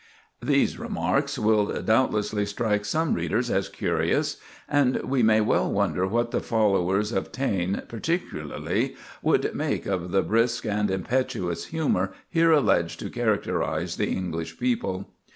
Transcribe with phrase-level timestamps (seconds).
[0.41, 6.31] These remarks will doubtless strike some readers as curious, and we may well wonder what
[6.31, 12.99] the followers of Taine, particularly, would make of the "brisk and impetuous humor" here alleged
[13.01, 15.13] to characterize the English people.